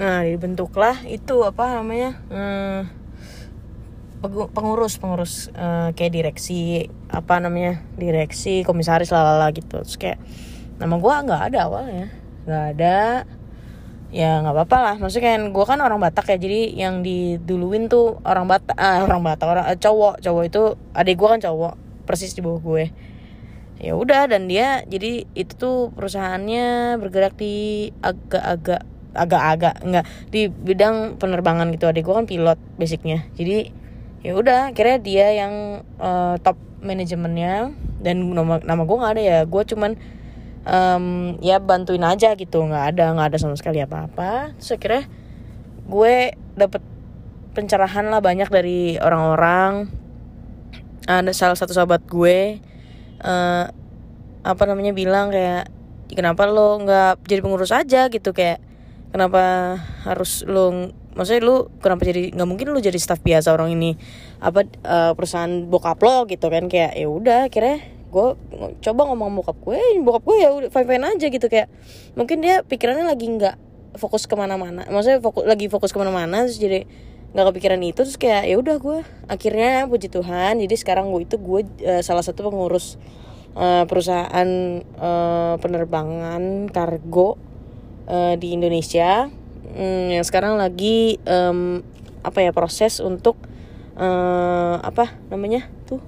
[0.00, 2.82] nah dibentuklah itu apa namanya uh,
[4.28, 9.80] pengurus pengurus uh, kayak direksi apa namanya direksi komisaris lalala gitu.
[9.80, 10.18] Terus kayak
[10.76, 12.06] nama gue nggak ada awalnya.
[12.44, 12.98] Nggak ada
[14.12, 14.94] ya nggak apa-apa lah.
[15.00, 19.24] Maksudnya kan gue kan orang Batak ya jadi yang diduluin tuh orang Batak ah, orang
[19.24, 20.20] Batak orang eh, cowok.
[20.20, 21.72] Cowok itu adik gue kan cowok
[22.04, 22.84] persis di bawah gue.
[23.80, 31.18] Ya udah dan dia jadi itu tuh perusahaannya bergerak di agak-agak agak-agak enggak di bidang
[31.18, 31.90] penerbangan gitu.
[31.90, 33.26] Adik gue kan pilot basicnya.
[33.34, 33.72] Jadi
[34.20, 37.74] ya udah akhirnya dia yang uh, top manajemennya.
[38.00, 39.38] Dan nama nama gue nggak ada ya.
[39.44, 39.98] Gue cuman
[40.64, 42.64] um, ya bantuin aja gitu.
[42.64, 45.04] Nggak ada nggak ada sama sekali apa apa terus akhirnya
[45.90, 46.14] gue
[46.54, 46.82] dapet
[47.50, 49.90] pencerahan lah banyak dari orang-orang.
[51.10, 52.62] Ada salah satu sahabat gue
[53.24, 53.64] uh,
[54.40, 55.66] apa namanya bilang kayak
[56.08, 58.06] kenapa lo nggak jadi pengurus aja?
[58.06, 58.69] Gitu kayak
[59.10, 63.98] kenapa harus lo maksudnya lu kenapa jadi nggak mungkin lu jadi staff biasa orang ini.
[64.38, 68.34] Apa uh, perusahaan bokap lo gitu kan kayak ya udah kira gue
[68.82, 71.46] coba ngomong bokap gue bokap gue ya udah fine fine aja gitu.
[71.50, 71.68] Kayak
[72.18, 76.60] mungkin dia pikirannya lagi nggak fokus ke mana-mana maksudnya fokus lagi fokus ke mana-mana terus
[76.62, 76.86] jadi
[77.30, 78.98] nggak kepikiran itu terus kayak ya udah gue
[79.30, 82.98] akhirnya puji Tuhan jadi sekarang gue itu gue uh, salah satu pengurus
[83.54, 84.48] uh, perusahaan
[84.98, 87.38] uh, penerbangan kargo
[88.10, 89.30] uh, di Indonesia.
[89.70, 91.86] Um, yang sekarang lagi um,
[92.26, 93.38] apa ya proses untuk
[93.94, 96.02] uh, apa namanya tuh?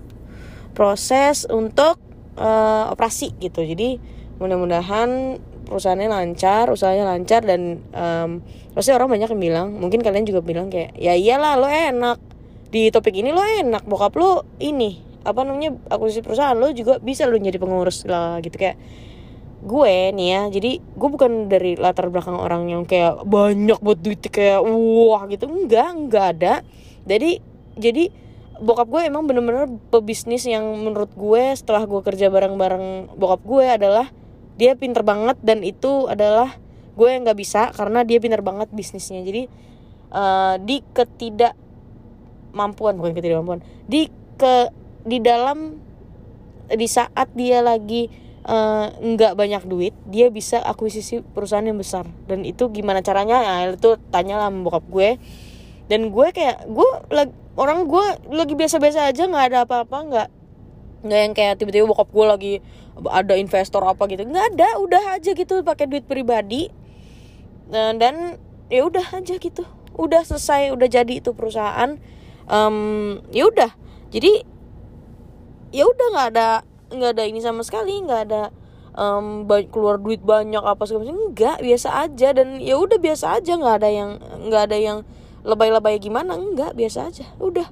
[0.75, 2.03] Proses untuk
[2.35, 3.63] uh, operasi gitu.
[3.63, 4.03] Jadi
[4.43, 8.43] mudah-mudahan perusahaannya lancar usahanya lancar dan um,
[8.75, 12.19] pasti orang banyak yang bilang mungkin kalian juga bilang kayak ya iyalah lo enak.
[12.73, 17.31] Di topik ini lo enak bokap lo ini apa namanya akuisisi perusahaan lo juga bisa
[17.31, 18.59] lo jadi pengurus lah gitu.
[18.59, 18.81] Kayak
[19.63, 24.19] gue nih ya jadi gue bukan dari latar belakang orang yang kayak banyak buat duit
[24.27, 25.47] kayak wah gitu.
[25.47, 26.55] Enggak enggak ada.
[27.07, 27.39] Jadi
[27.79, 28.11] jadi
[28.59, 34.11] bokap gue emang bener-bener pebisnis yang menurut gue setelah gue kerja bareng-bareng bokap gue adalah
[34.59, 36.59] dia pinter banget dan itu adalah
[36.93, 39.23] gue yang nggak bisa karena dia pinter banget bisnisnya.
[39.23, 39.47] Jadi
[40.13, 44.69] uh, di ketidakmampuan bukan ketidakmampuan di ke
[45.07, 45.79] di dalam
[46.73, 52.11] di saat dia lagi nggak uh, banyak duit dia bisa akuisisi perusahaan yang besar.
[52.27, 53.39] Dan itu gimana caranya?
[53.43, 55.19] Ya itu tanya lah bokap gue.
[55.87, 60.29] Dan gue kayak gue lagi orang gue lagi biasa-biasa aja nggak ada apa-apa nggak
[61.03, 62.53] nggak yang kayak tiba-tiba bokap gue lagi
[63.07, 64.27] ada investor apa gitu.
[64.27, 66.71] Nggak ada udah aja gitu pakai duit pribadi.
[67.71, 69.63] Nah, dan ya udah aja gitu.
[69.95, 71.95] Udah selesai udah jadi itu perusahaan.
[72.51, 73.71] Um, ya udah.
[74.11, 74.43] Jadi
[75.73, 76.49] ya udah nggak ada
[76.93, 78.43] nggak ada ini sama sekali nggak ada
[78.97, 82.29] um, keluar duit banyak apa segala macam nggak biasa aja.
[82.37, 84.11] Dan ya udah biasa aja nggak ada yang
[84.49, 84.99] nggak ada yang
[85.43, 87.67] lebay-lebay gimana enggak biasa aja udah.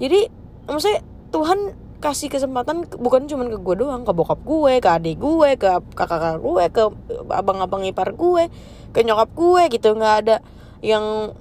[0.00, 0.32] Jadi
[0.64, 5.60] maksudnya Tuhan kasih kesempatan bukan cuma ke gue doang ke bokap gue ke adik gue
[5.60, 6.82] ke kakak-kakak gue ke
[7.28, 8.48] abang-abang ipar gue
[8.96, 9.92] ke nyokap gue gitu.
[9.92, 10.36] Nggak ada
[10.80, 11.36] yang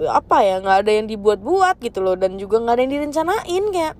[0.00, 2.20] apa ya nggak ada yang dibuat-buat gitu loh.
[2.20, 3.94] Dan juga nggak ada yang direncanain kayak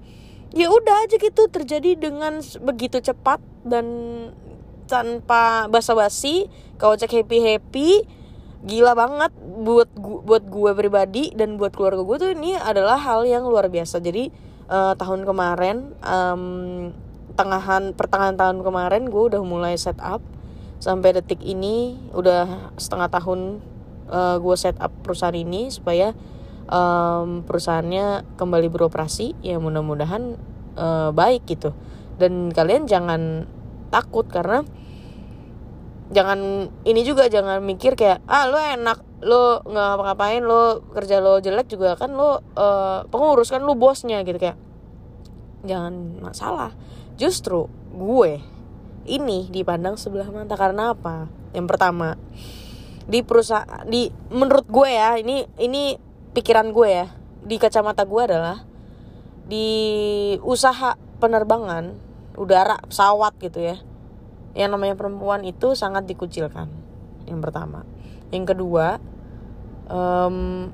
[0.50, 3.86] ya udah aja gitu terjadi dengan begitu cepat dan
[4.90, 7.88] tanpa basa-basi kau cek happy happy
[8.66, 13.24] gila banget buat gua, buat gue pribadi dan buat keluarga gue tuh ini adalah hal
[13.24, 14.04] yang luar biasa.
[14.04, 14.28] Jadi
[14.68, 16.42] uh, tahun kemarin um,
[17.38, 20.20] tengahan pertengahan tahun kemarin gue udah mulai setup
[20.80, 23.64] sampai detik ini udah setengah tahun
[24.12, 26.12] uh, gue setup perusahaan ini supaya
[26.68, 30.36] um, perusahaannya kembali beroperasi ya mudah-mudahan
[30.76, 31.72] uh, baik gitu.
[32.20, 33.48] Dan kalian jangan
[33.88, 34.66] takut karena
[36.10, 41.38] jangan ini juga jangan mikir kayak ah lo enak lo nggak ngapa-ngapain lo kerja lo
[41.38, 44.58] jelek juga kan lo uh, pengurus kan lo bosnya gitu kayak.
[45.64, 46.72] Jangan masalah.
[47.20, 48.40] Justru gue
[49.04, 51.28] ini dipandang sebelah mata karena apa?
[51.52, 52.16] Yang pertama
[53.10, 57.06] di perusahaan di menurut gue ya ini ini pikiran gue ya
[57.42, 58.62] di kacamata gue adalah
[59.50, 59.68] di
[60.46, 61.96] usaha penerbangan
[62.38, 63.76] udara pesawat gitu ya
[64.54, 66.70] yang namanya perempuan itu sangat dikucilkan
[67.30, 67.86] yang pertama.
[68.34, 68.98] Yang kedua
[69.86, 70.70] um,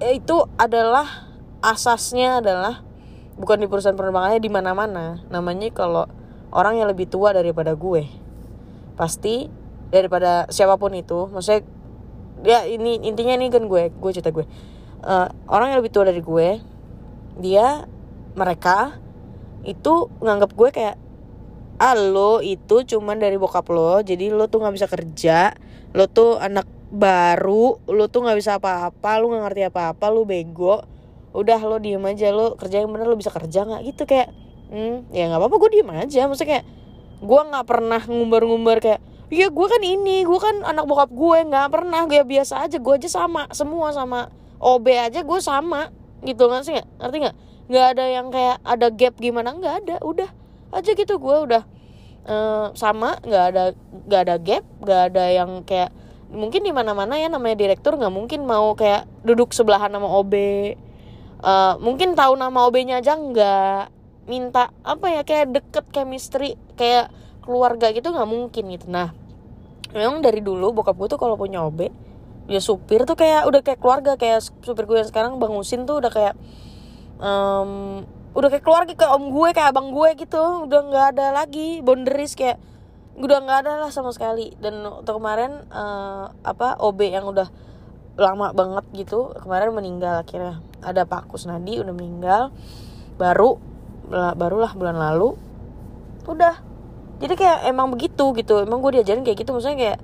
[0.00, 1.28] itu adalah
[1.62, 2.82] asasnya adalah
[3.36, 5.20] bukan di perusahaan penerbangannya di mana-mana.
[5.28, 6.08] Namanya kalau
[6.52, 8.08] orang yang lebih tua daripada gue.
[8.96, 9.48] Pasti
[9.92, 11.64] daripada siapa pun itu maksudnya
[12.42, 14.46] ya ini intinya ini kan gue gue cerita gue.
[15.02, 16.62] Uh, orang yang lebih tua dari gue
[17.42, 17.86] dia
[18.38, 18.98] mereka
[19.66, 20.96] itu nganggap gue kayak
[21.82, 25.50] ah lo itu cuman dari bokap lo jadi lo tuh nggak bisa kerja
[25.90, 30.84] lo tuh anak baru lo tuh nggak bisa apa-apa lo nggak ngerti apa-apa lo bego.
[31.32, 33.80] Udah lo diem aja lo kerja yang bener lo bisa kerja nggak?
[33.88, 34.28] Gitu kayak
[34.68, 36.28] hmm ya nggak apa-apa gue diem aja.
[36.28, 36.66] Maksudnya kayak
[37.24, 39.00] gue nggak pernah ngumbar-ngumbar kayak
[39.32, 42.94] iya gue kan ini gue kan anak bokap gue nggak pernah gue biasa aja gue
[43.00, 44.28] aja sama semua sama
[44.60, 45.88] OB aja gue sama
[46.22, 46.62] gitu nggak?
[46.68, 47.36] Sih ngerti nggak?
[47.72, 50.30] Nggak ada yang kayak ada gap gimana nggak ada udah
[50.76, 51.62] aja gitu gue udah
[52.28, 53.64] uh, sama nggak ada
[54.04, 55.90] nggak ada gap nggak ada yang kayak
[56.28, 60.34] mungkin di mana mana ya namanya direktur nggak mungkin mau kayak duduk sebelahan sama OB
[61.42, 63.82] uh, mungkin tahu nama OB-nya aja nggak
[64.30, 67.10] minta apa ya kayak deket chemistry kayak
[67.42, 68.86] keluarga gitu nggak mungkin gitu.
[68.86, 69.10] Nah
[69.92, 71.92] memang dari dulu bokap gue tuh kalau punya OB
[72.50, 76.02] ya supir tuh kayak udah kayak keluarga kayak supir gue yang sekarang bang Usin tuh
[76.02, 76.34] udah kayak
[77.22, 78.02] um,
[78.32, 80.66] udah kayak keluarga kayak om gue kayak abang gue gitu.
[80.66, 82.58] Udah nggak ada lagi boundaries kayak
[83.12, 84.56] udah nggak ada lah sama sekali.
[84.58, 87.48] Dan untuk kemarin uh, apa OB yang udah
[88.12, 90.64] lama banget gitu kemarin meninggal akhirnya.
[90.82, 92.50] Ada Pak Kusnadi udah meninggal
[93.20, 93.60] baru
[94.12, 95.38] barulah bulan lalu
[96.26, 96.71] udah
[97.22, 98.66] jadi kayak emang begitu gitu.
[98.66, 99.54] Emang gue diajarin kayak gitu.
[99.54, 99.98] Maksudnya kayak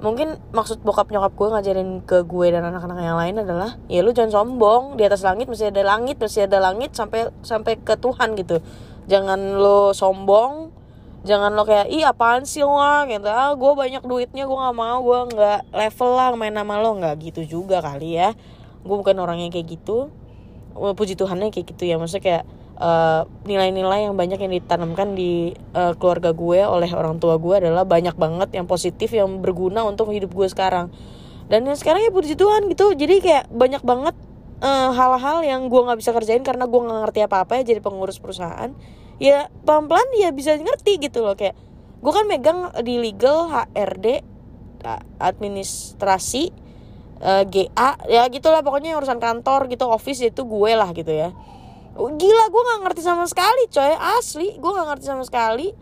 [0.00, 4.14] mungkin maksud bokap nyokap gue ngajarin ke gue dan anak-anak yang lain adalah ya lu
[4.14, 4.94] jangan sombong.
[4.94, 8.62] Di atas langit masih ada langit masih ada langit sampai sampai ke Tuhan gitu.
[9.10, 10.70] Jangan lo sombong.
[11.20, 12.80] Jangan lo kayak ih apaan sih lo
[13.10, 13.28] gitu.
[13.28, 16.96] Ah gue banyak duitnya gue nggak mau gue nggak level lah main nama lo.
[16.96, 18.32] Nggak gitu juga kali ya.
[18.86, 20.08] Gue bukan orang yang kayak gitu.
[20.72, 22.00] Puji Tuhannya kayak gitu ya.
[22.00, 22.44] Maksudnya kayak
[22.80, 27.84] nilai nilai-nilai yang banyak yang ditanamkan di uh, keluarga gue oleh orang tua gue adalah
[27.84, 30.88] banyak banget yang positif yang berguna untuk hidup gue sekarang.
[31.52, 32.96] Dan yang sekarang ya puji Tuhan gitu.
[32.96, 34.16] Jadi kayak banyak banget
[34.96, 38.16] hal-hal uh, yang gue nggak bisa kerjain karena gue nggak ngerti apa-apa ya jadi pengurus
[38.16, 38.72] perusahaan.
[39.20, 41.36] Ya pelan-pelan ya bisa ngerti gitu loh.
[41.36, 41.60] Kayak
[42.00, 44.24] gue kan megang di legal HRD
[45.20, 46.48] administrasi
[47.20, 48.64] uh, eh, GA ya gitulah.
[48.64, 51.36] Pokoknya urusan kantor gitu office itu gue lah gitu ya
[52.08, 53.92] gila gue nggak ngerti sama sekali coy.
[53.92, 55.74] Asli gue nggak ngerti sama sekali.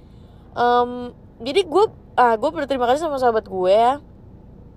[0.58, 1.84] Um, jadi gue
[2.18, 4.02] ah gue berterima kasih sama sahabat gue ya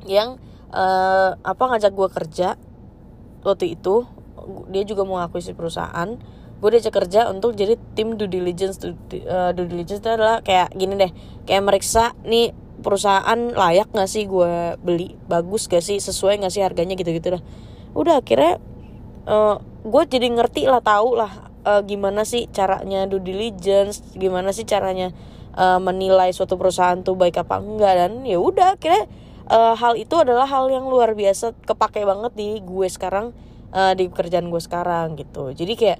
[0.05, 0.37] yang
[0.69, 2.49] uh, apa ngajak gue kerja
[3.41, 4.05] waktu itu.
[4.73, 6.09] Dia juga mau ngakuisisi perusahaan.
[6.61, 8.77] Gue diajak kerja untuk jadi tim due diligence.
[8.77, 8.93] Due,
[9.25, 11.11] uh, due diligence itu adalah kayak gini deh.
[11.49, 15.17] Kayak meriksa nih perusahaan layak gak sih gue beli?
[15.29, 16.01] Bagus gak sih?
[16.01, 16.97] Sesuai gak sih harganya?
[16.97, 17.43] Gitu gitu dah.
[17.93, 18.57] Udah akhirnya
[19.31, 19.55] uh,
[19.87, 25.15] gue jadi ngerti lah tahu lah uh, gimana sih caranya due diligence gimana sih caranya
[25.55, 29.07] uh, menilai suatu perusahaan tuh baik apa enggak dan ya udah akhirnya
[29.47, 33.31] uh, hal itu adalah hal yang luar biasa kepake banget di gue sekarang
[33.71, 35.51] uh, di pekerjaan gue sekarang gitu.
[35.55, 35.99] Jadi kayak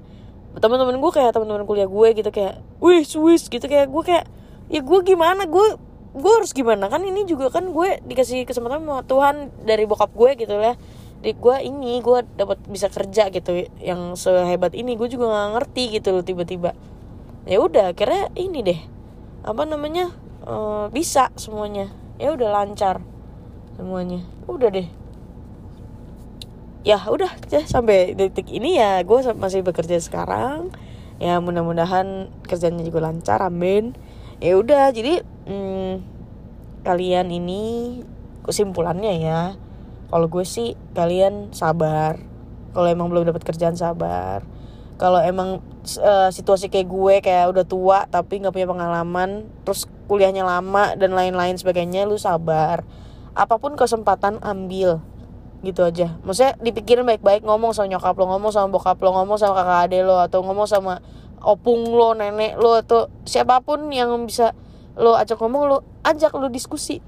[0.60, 4.24] teman-teman gue kayak teman-teman kuliah gue gitu kayak wih Swiss gitu kayak gue kayak
[4.68, 5.48] ya gue gimana?
[5.48, 5.76] Gue
[6.12, 6.92] gue harus gimana?
[6.92, 10.76] Kan ini juga kan gue dikasih kesempatan sama Tuhan dari bokap gue gitu lah
[11.22, 14.98] di gue ini gue dapat bisa kerja gitu yang sehebat ini.
[14.98, 16.74] Gue juga nggak ngerti gitu loh tiba-tiba.
[17.46, 18.80] Ya udah akhirnya ini deh.
[19.46, 20.10] Apa namanya?
[20.42, 21.94] Uh, bisa semuanya.
[22.18, 22.98] Ya udah lancar
[23.78, 24.26] semuanya.
[24.50, 24.90] Udah deh.
[26.82, 30.74] Ya udah ya sampai detik ini ya gue masih bekerja sekarang.
[31.22, 33.94] Ya mudah-mudahan kerjanya juga lancar amin.
[34.42, 36.02] Ya udah jadi hmm,
[36.82, 38.02] kalian ini
[38.42, 39.54] kesimpulannya ya
[40.12, 42.20] kalau gue sih kalian sabar.
[42.76, 44.44] Kalau emang belum dapat kerjaan sabar.
[45.00, 45.64] Kalau emang
[46.04, 51.16] uh, situasi kayak gue kayak udah tua tapi nggak punya pengalaman terus kuliahnya lama dan
[51.16, 52.84] lain-lain sebagainya lu sabar.
[53.32, 55.00] Apa pun kesempatan ambil.
[55.64, 56.20] Gitu aja.
[56.28, 59.98] Maksudnya dipikirin baik-baik ngomong sama nyokap lo ngomong sama bokap lo ngomong sama kakak ade
[60.04, 61.00] lo atau ngomong sama
[61.40, 64.52] opung lo nenek lo atau siapa pun yang bisa
[64.92, 67.00] lo ajak ngomong lo ajak lo diskusi.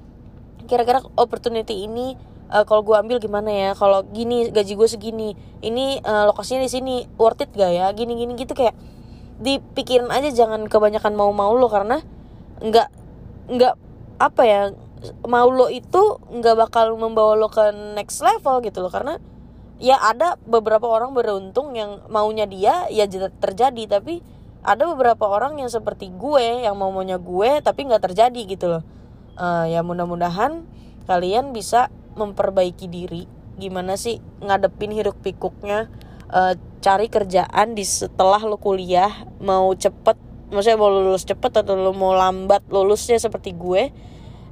[0.64, 3.70] Kira-kira opportunity ini uh, kalau gue ambil gimana ya?
[3.74, 5.34] Kalau gini gaji gue segini.
[5.58, 6.96] Ini uh, lokasinya di sini.
[7.18, 7.90] Worth it gak ya?
[7.90, 8.78] Gini gini gitu kayak
[9.42, 11.98] dipikirin aja jangan kebanyakan mau mau lo karena
[12.62, 12.88] nggak
[13.50, 13.74] nggak
[14.22, 14.70] apa ya
[15.26, 18.94] mau lo itu nggak bakal membawa lo ke next level gitu loh.
[18.94, 19.18] Karena
[19.82, 23.10] ya ada beberapa orang beruntung yang maunya dia ya
[23.42, 23.98] terjadi.
[23.98, 24.22] Tapi
[24.64, 28.82] ada beberapa orang yang seperti gue yang mau maunya gue tapi nggak terjadi gitu loh.
[29.34, 30.62] Uh, ya mudah-mudahan
[31.10, 35.86] kalian bisa memperbaiki diri gimana sih ngadepin hiruk pikuknya
[36.30, 40.18] uh, cari kerjaan di setelah lo kuliah mau cepet
[40.50, 43.94] maksudnya mau lulus cepet atau lo mau lambat lulusnya seperti gue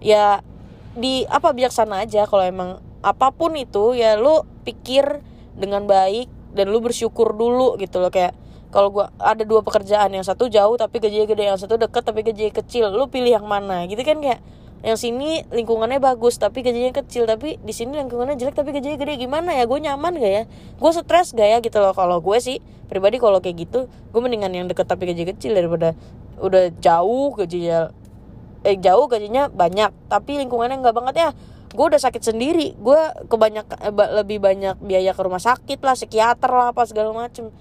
[0.03, 0.42] ya
[0.94, 2.70] di apa bijaksana aja kalau emang
[3.03, 5.20] apa pun itu ya lo pikir
[5.59, 8.37] dengan baik dan lu bersyukur dulu gitu loh kayak
[8.72, 12.25] kalau gua ada dua pekerjaan yang satu jauh tapi gajinya gede yang satu deket tapi
[12.25, 14.40] gajinya kecil lu pilih yang mana gitu kan kayak
[14.83, 17.31] yang sini lingkungannya bagus tapi gajinya kecil.
[17.31, 19.14] Tapi di sini lingkungannya jelek tapi gajinya gede.
[19.14, 19.64] Gimana ya?
[19.71, 20.45] Gue nyaman gak ya?
[20.79, 21.95] Gue stres gak ya gitu loh.
[21.95, 22.59] Kalau gue sih
[22.90, 25.97] pribadi kalau kayak gitu gue mendingan yang deket tapi gajinya kecil daripada
[26.45, 27.88] udah jauh gajinya
[28.68, 31.31] eh jauh gajinya banyak tapi lingkungannya nggak banget ya.
[31.73, 32.75] Gue udah sakit sendiri.
[32.77, 32.99] Gue
[33.31, 37.55] kebanyak eh, lebih banyak biaya ke rumah sakit lah psikiater lah apa segala macem.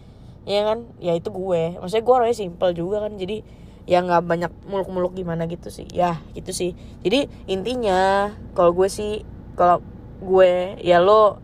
[0.49, 0.89] Ya kan?
[0.97, 1.77] Ya itu gue.
[1.77, 3.13] Maksudnya gue orangnya simpel juga kan.
[3.13, 3.45] Jadi
[3.89, 5.87] ya nggak banyak muluk-muluk gimana gitu sih.
[5.91, 6.77] Ya gitu sih.
[7.01, 9.25] Jadi intinya kalau gue sih
[9.57, 9.81] kalau
[10.21, 11.41] gue ya lo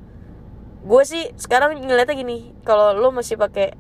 [0.86, 3.74] gue sih sekarang ngeliatnya gini kalau lo masih pakai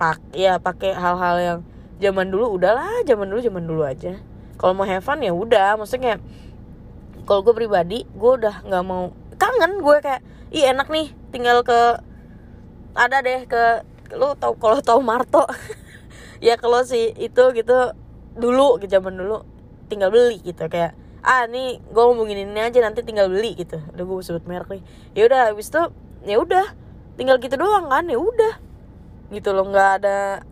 [0.00, 1.60] pak ya pakai hal-hal yang
[2.02, 4.18] zaman dulu udahlah zaman dulu zaman dulu aja.
[4.56, 5.74] Kalau mau have fun ya udah.
[5.78, 6.18] Maksudnya
[7.26, 10.22] kalau gue pribadi gue udah nggak mau kangen gue kayak
[10.54, 11.98] ih enak nih tinggal ke
[12.92, 15.48] ada deh ke lu tau kalau tau Marto
[16.42, 17.94] ya kalau si itu gitu
[18.34, 19.46] dulu ke zaman dulu
[19.86, 23.78] tinggal beli gitu kayak ah nih gue ngomongin ini aja nanti tinggal beli gitu.
[23.94, 24.82] Udah gue sebut merek nih.
[25.14, 25.82] Ya udah habis itu
[26.26, 26.66] ya udah
[27.14, 28.58] tinggal gitu doang kan ya udah.
[29.30, 30.42] Gitu loh nggak ada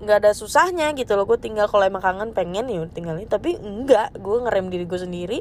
[0.00, 3.60] nggak ada susahnya gitu loh gue tinggal kalau emang kangen pengen ya tinggal ini tapi
[3.60, 5.38] enggak gue ngerem diri gue sendiri.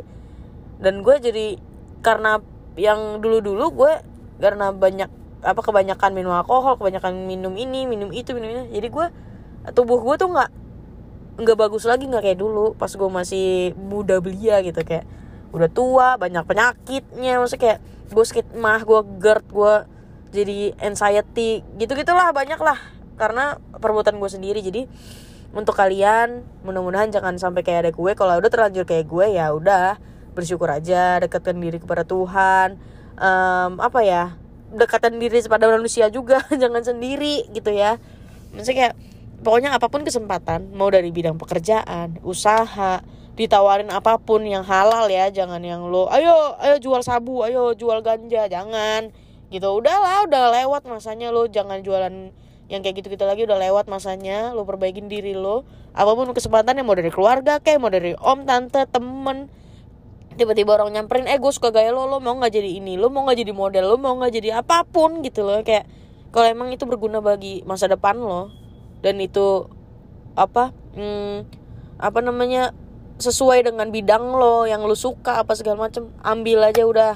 [0.84, 1.56] Dan gue jadi
[2.04, 2.44] karena
[2.76, 3.94] yang dulu dulu gue
[4.44, 5.08] karena banyak
[5.44, 9.08] apa kebanyakan minum alkohol kebanyakan minum ini minum itu minum ini jadi gue
[9.72, 10.52] tubuh gue tuh nggak
[11.34, 12.76] nggak bagus lagi nggak kayak dulu.
[12.76, 15.08] Pas gue masih muda belia gitu kayak
[15.56, 17.40] udah tua banyak penyakitnya.
[17.40, 17.80] Maksudnya kayak
[18.12, 19.74] gue sakit mah gue GERD gue
[20.34, 22.78] jadi anxiety gitu gitulah banyak lah
[23.16, 24.60] karena perbuatan gue sendiri.
[24.60, 24.90] Jadi
[25.54, 28.12] untuk kalian mudah-mudahan jangan sampai kayak ada gue.
[28.18, 30.02] Kalau udah terlanjur kayak gue ya udah
[30.34, 31.22] bersyukur aja.
[31.22, 32.82] Dekatkan diri kepada Tuhan.
[33.18, 34.34] Um, apa ya?
[34.74, 36.42] Dekatan diri kepada manusia juga.
[36.62, 38.02] Jangan sendiri gitu ya.
[38.58, 38.96] Maksudnya kayak
[39.44, 43.04] pokoknya apa pun kesempatan mau dari bidang pekerjaan usaha
[43.34, 48.00] ditawarin apa pun yang halal ya jangan yang lo ayo ayo jual sabu ayo jual
[48.02, 49.12] ganja jangan.
[49.54, 52.34] Gitu udahlah udah lewat masanya lo jangan jualan
[52.72, 55.66] yang kayak gitu gitu lagi udah lewat masanya lo perbaikin diri lo.
[55.94, 59.50] Apa pun kesempatan yang mau dari keluarga kayak mau dari om tante temen
[60.34, 63.30] tiba-tiba orang nyamperin eh gue suka gaya lo lo mau nggak jadi ini lo mau
[63.30, 65.86] nggak jadi model lo mau nggak jadi apa pun gitu loh kayak
[66.34, 68.50] kalau emang itu berguna bagi masa depan lo
[69.04, 69.68] dan itu
[70.34, 71.46] apa hmm,
[72.00, 72.74] apa namanya
[73.22, 77.14] sesuai dengan bidang lo yang lo suka apa segala macem ambil aja udah.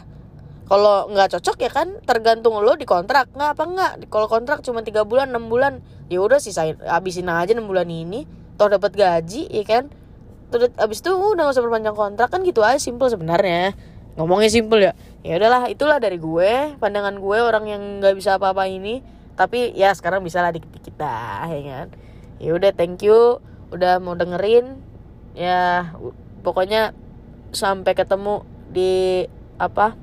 [0.68, 3.92] Kalau nggak cocok ya kan tergantung lo di kontrak nggak apa nggak.
[4.12, 5.80] Kalau kontrak cuma tiga bulan enam bulan
[6.12, 8.28] ya udah sih saya habisin aja enam bulan ini.
[8.60, 9.88] Toh dapat gaji ya kan.
[10.48, 13.76] Terus abis itu udah gak usah perpanjang kontrak kan gitu aja simple sebenarnya.
[14.20, 14.92] Ngomongnya simple ya.
[15.24, 19.04] Ya udahlah itulah dari gue pandangan gue orang yang nggak bisa apa-apa ini
[19.38, 21.88] tapi ya sekarang bisa lah dikit-dikit dah ya kan?
[22.42, 23.38] Ya udah thank you
[23.70, 24.82] udah mau dengerin.
[25.38, 25.94] Ya
[26.42, 26.98] pokoknya
[27.54, 28.42] sampai ketemu
[28.74, 29.24] di
[29.62, 29.94] apa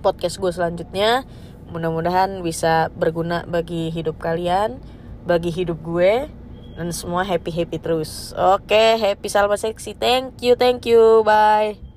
[0.00, 1.26] podcast gue selanjutnya.
[1.74, 4.78] Mudah-mudahan bisa berguna bagi hidup kalian
[5.22, 6.26] bagi hidup gue
[6.74, 8.34] dan semua happy happy terus.
[8.34, 9.94] Oke happy salma seksi.
[9.98, 11.22] Thank you thank you.
[11.26, 11.91] Bye